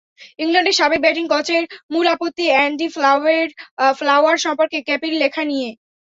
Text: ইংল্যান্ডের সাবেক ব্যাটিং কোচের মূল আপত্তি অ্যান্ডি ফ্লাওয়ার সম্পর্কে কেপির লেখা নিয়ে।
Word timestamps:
ইংল্যান্ডের 0.39 0.77
সাবেক 0.79 0.99
ব্যাটিং 1.01 1.25
কোচের 1.29 1.63
মূল 1.91 2.05
আপত্তি 2.13 2.45
অ্যান্ডি 2.51 2.87
ফ্লাওয়ার 3.97 4.37
সম্পর্কে 4.45 4.77
কেপির 4.87 5.13
লেখা 5.21 5.43
নিয়ে। 5.51 5.69